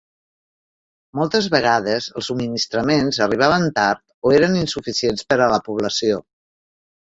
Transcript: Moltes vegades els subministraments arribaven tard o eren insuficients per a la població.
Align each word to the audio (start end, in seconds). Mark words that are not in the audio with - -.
Moltes 1.19 1.49
vegades 1.55 2.07
els 2.21 2.31
subministraments 2.33 3.21
arribaven 3.27 3.69
tard 3.79 4.03
o 4.31 4.35
eren 4.41 4.59
insuficients 4.65 5.31
per 5.33 5.41
a 5.49 5.55
la 5.57 5.65
població. 5.71 6.23